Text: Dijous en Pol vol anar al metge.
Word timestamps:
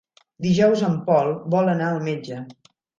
Dijous 0.45 0.81
en 0.89 0.97
Pol 1.11 1.31
vol 1.57 1.73
anar 1.77 1.93
al 1.95 2.05
metge. 2.13 2.45